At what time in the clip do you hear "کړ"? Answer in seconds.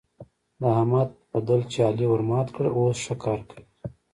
2.55-2.65